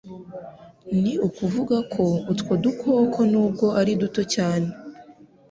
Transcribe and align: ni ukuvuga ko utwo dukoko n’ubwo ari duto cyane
ni 1.01 1.13
ukuvuga 1.27 1.77
ko 1.93 2.05
utwo 2.31 2.53
dukoko 2.63 3.19
n’ubwo 3.31 3.65
ari 3.79 3.91
duto 4.01 4.21
cyane 4.33 4.69